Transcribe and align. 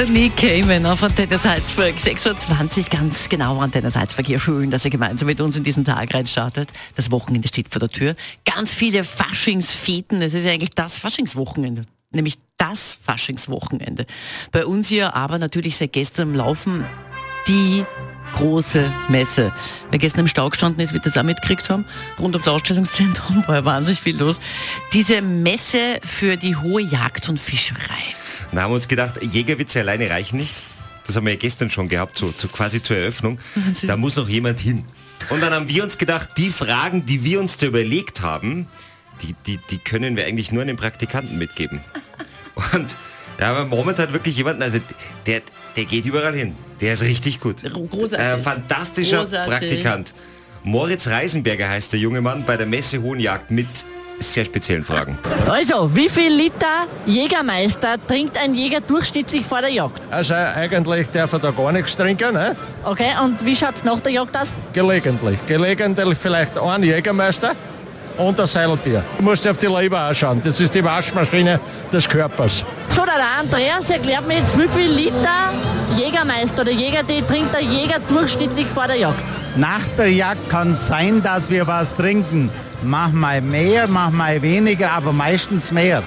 Der 0.00 0.08
Nick 0.08 0.34
Cayman 0.38 0.86
auf 0.86 1.02
Antenne 1.02 1.36
Salzburg. 1.36 1.92
6.20 1.94 2.78
Uhr, 2.78 2.84
ganz 2.88 3.28
genau 3.28 3.60
Antenne 3.60 3.90
Salzburg. 3.90 4.26
Ja, 4.30 4.40
schön, 4.40 4.70
dass 4.70 4.86
ihr 4.86 4.90
gemeinsam 4.90 5.26
mit 5.26 5.42
uns 5.42 5.58
in 5.58 5.62
diesen 5.62 5.84
Tag 5.84 6.14
reinstartet. 6.14 6.70
Das 6.94 7.10
Wochenende 7.10 7.48
steht 7.48 7.68
vor 7.68 7.80
der 7.80 7.90
Tür. 7.90 8.14
Ganz 8.46 8.72
viele 8.72 9.04
Faschingsfeten. 9.04 10.22
Es 10.22 10.32
ist 10.32 10.46
ja 10.46 10.52
eigentlich 10.52 10.70
das 10.70 10.98
Faschingswochenende. 10.98 11.84
Nämlich 12.12 12.38
das 12.56 12.96
Faschingswochenende. 13.04 14.06
Bei 14.52 14.64
uns 14.64 14.88
hier 14.88 15.14
aber 15.14 15.36
natürlich 15.36 15.76
seit 15.76 15.92
gestern 15.92 16.34
laufen 16.34 16.86
die 17.46 17.84
große 18.36 18.90
Messe. 19.08 19.52
Wer 19.90 19.98
gestern 19.98 20.20
im 20.20 20.28
Stau 20.28 20.48
gestanden 20.48 20.82
ist, 20.82 20.94
wird 20.94 21.04
das 21.04 21.18
auch 21.18 21.24
mitgekriegt 21.24 21.68
haben. 21.68 21.84
Rund 22.18 22.34
ums 22.34 22.48
Ausstellungszentrum 22.48 23.44
war 23.46 23.56
ja 23.56 23.64
wahnsinnig 23.66 24.00
viel 24.00 24.18
los. 24.18 24.40
Diese 24.94 25.20
Messe 25.20 26.00
für 26.02 26.38
die 26.38 26.56
hohe 26.56 26.80
Jagd 26.80 27.28
und 27.28 27.38
Fischerei. 27.38 28.14
Da 28.52 28.62
haben 28.62 28.70
wir 28.70 28.76
uns 28.76 28.88
gedacht, 28.88 29.22
Jägerwitze 29.22 29.80
alleine 29.80 30.10
reichen 30.10 30.36
nicht. 30.36 30.54
Das 31.06 31.16
haben 31.16 31.26
wir 31.26 31.32
ja 31.32 31.38
gestern 31.38 31.70
schon 31.70 31.88
gehabt, 31.88 32.16
so, 32.16 32.32
so 32.36 32.48
quasi 32.48 32.82
zur 32.82 32.96
Eröffnung. 32.96 33.38
Wahnsinn. 33.54 33.88
Da 33.88 33.96
muss 33.96 34.16
noch 34.16 34.28
jemand 34.28 34.60
hin. 34.60 34.84
Und 35.28 35.42
dann 35.42 35.52
haben 35.52 35.68
wir 35.68 35.82
uns 35.82 35.98
gedacht, 35.98 36.30
die 36.36 36.50
Fragen, 36.50 37.06
die 37.06 37.24
wir 37.24 37.40
uns 37.40 37.56
da 37.56 37.66
überlegt 37.66 38.22
haben, 38.22 38.68
die, 39.22 39.34
die, 39.46 39.58
die 39.70 39.78
können 39.78 40.16
wir 40.16 40.26
eigentlich 40.26 40.52
nur 40.52 40.62
an 40.62 40.68
den 40.68 40.76
Praktikanten 40.76 41.38
mitgeben. 41.38 41.80
Und 42.72 42.94
da 43.38 43.48
haben 43.48 43.70
wir 43.70 43.76
momentan 43.76 44.12
wirklich 44.12 44.36
jemanden, 44.36 44.62
also 44.62 44.78
der, 45.26 45.42
der 45.76 45.84
geht 45.84 46.04
überall 46.04 46.34
hin. 46.34 46.54
Der 46.80 46.92
ist 46.92 47.02
richtig 47.02 47.40
gut. 47.40 47.64
Ein 48.14 48.40
fantastischer 48.40 49.24
Großartig. 49.24 49.50
Praktikant. 49.50 50.14
Moritz 50.62 51.08
Reisenberger 51.08 51.68
heißt 51.68 51.92
der 51.92 52.00
junge 52.00 52.20
Mann 52.20 52.44
bei 52.44 52.56
der 52.56 52.66
Messe 52.66 53.02
Hohenjagd 53.02 53.50
mit 53.50 53.66
sehr 54.20 54.44
speziellen 54.44 54.84
Fragen. 54.84 55.18
Also, 55.48 55.94
wie 55.94 56.08
viel 56.08 56.32
Liter 56.32 56.86
Jägermeister 57.06 57.96
trinkt 58.06 58.36
ein 58.36 58.54
Jäger 58.54 58.80
durchschnittlich 58.80 59.44
vor 59.44 59.60
der 59.60 59.70
Jagd? 59.70 60.00
Also 60.10 60.34
eigentlich 60.34 61.08
darf 61.10 61.32
er 61.32 61.38
da 61.38 61.50
gar 61.50 61.72
nichts 61.72 61.96
trinken, 61.96 62.34
ne? 62.34 62.56
Okay, 62.84 63.12
und 63.24 63.44
wie 63.44 63.56
schaut's 63.56 63.82
nach 63.84 64.00
der 64.00 64.12
Jagd 64.12 64.36
aus? 64.36 64.54
Gelegentlich. 64.72 65.38
Gelegentlich 65.46 66.18
vielleicht 66.18 66.58
ein 66.58 66.82
Jägermeister 66.82 67.52
und 68.18 68.38
ein 68.38 68.46
Seilbier. 68.46 69.02
Du 69.16 69.24
musst 69.24 69.46
auf 69.48 69.56
die 69.56 69.66
Leber 69.66 70.00
anschauen. 70.00 70.40
Das 70.44 70.60
ist 70.60 70.74
die 70.74 70.84
Waschmaschine 70.84 71.58
des 71.92 72.08
Körpers. 72.08 72.64
So, 72.90 73.02
der 73.04 73.14
Andreas 73.38 73.88
erklärt 73.90 74.26
mir 74.26 74.38
jetzt, 74.38 74.58
wie 74.58 74.68
viel 74.68 74.90
Liter 74.90 75.52
Jägermeister 75.96 76.62
oder 76.62 76.72
Jägertee 76.72 77.22
trinkt 77.22 77.54
der 77.54 77.62
Jäger 77.62 77.98
durchschnittlich 78.08 78.66
vor 78.66 78.86
der 78.86 78.96
Jagd? 78.96 79.22
Nach 79.56 79.82
der 79.96 80.12
Jagd 80.12 80.48
kann 80.48 80.76
sein, 80.76 81.22
dass 81.22 81.50
wir 81.50 81.66
was 81.66 81.96
trinken. 81.96 82.50
Manchmal 82.82 83.40
mehr, 83.40 83.86
manchmal 83.86 84.40
weniger, 84.42 84.92
aber 84.92 85.12
meistens 85.12 85.70
mehr. 85.70 86.02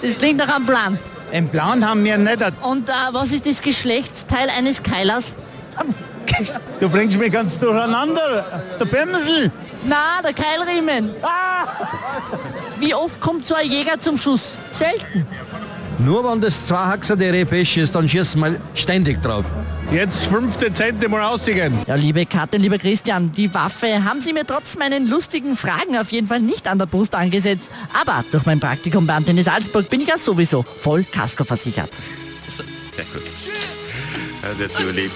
Das 0.00 0.18
klingt 0.18 0.38
nach 0.38 0.54
einem 0.54 0.66
Plan. 0.66 0.98
Im 1.30 1.48
Plan 1.48 1.86
haben 1.88 2.04
wir 2.04 2.18
nicht. 2.18 2.38
Und 2.62 2.88
äh, 2.88 2.92
was 3.12 3.32
ist 3.32 3.46
das 3.46 3.62
Geschlechtsteil 3.62 4.48
eines 4.56 4.82
Keilers? 4.82 5.36
Du 6.80 6.88
bringst 6.88 7.18
mich 7.18 7.32
ganz 7.32 7.58
durcheinander. 7.58 8.62
Der 8.78 8.84
Bämsel. 8.84 9.50
Na, 9.84 10.22
der 10.22 10.32
Keilriemen. 10.32 11.14
Wie 12.78 12.94
oft 12.94 13.20
kommt 13.20 13.46
so 13.46 13.54
ein 13.54 13.68
Jäger 13.68 13.98
zum 14.00 14.16
Schuss? 14.16 14.56
Selten. 14.70 15.26
Nur 16.04 16.24
wenn 16.24 16.40
das 16.40 16.66
zwei 16.66 16.86
Haxer 16.86 17.16
der 17.16 17.46
Fisch 17.46 17.76
ist, 17.76 17.94
dann 17.94 18.08
schießen 18.08 18.40
wir 18.40 18.60
ständig 18.74 19.22
drauf. 19.22 19.44
Jetzt 19.92 20.24
fünf 20.26 20.56
Dezent 20.56 21.08
mal 21.08 21.20
rausgehen. 21.20 21.78
Ja, 21.86 21.94
liebe 21.94 22.26
Katrin, 22.26 22.60
lieber 22.60 22.78
Christian, 22.78 23.32
die 23.32 23.52
Waffe 23.54 24.02
haben 24.02 24.20
Sie 24.20 24.32
mir 24.32 24.44
trotz 24.44 24.76
meinen 24.76 25.06
lustigen 25.06 25.56
Fragen 25.56 25.96
auf 25.96 26.10
jeden 26.10 26.26
Fall 26.26 26.40
nicht 26.40 26.66
an 26.66 26.78
der 26.78 26.86
Brust 26.86 27.14
angesetzt. 27.14 27.70
Aber 28.00 28.24
durch 28.32 28.44
mein 28.46 28.58
Praktikum 28.58 29.06
bei 29.06 29.14
Antenne 29.14 29.42
Salzburg 29.42 29.88
bin 29.90 30.00
ich 30.00 30.08
ja 30.08 30.18
sowieso 30.18 30.64
voll 30.80 31.04
Kasko 31.04 31.44
versichert. 31.44 31.90
Sehr 32.96 33.04
gut. 33.04 33.22
Also 34.42 34.62
jetzt 34.62 34.80
überlebt. 34.80 35.14